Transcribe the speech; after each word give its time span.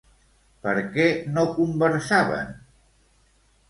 Per 0.67 0.73
què 0.95 1.05
no 1.37 1.45
conversaven? 1.61 2.53